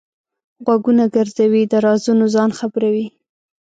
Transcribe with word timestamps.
غوږونه 0.65 1.03
ګرځوي؛ 1.15 1.61
د 1.71 1.73
رازونو 1.85 2.25
ځان 2.35 2.49
خبروي. 2.59 3.05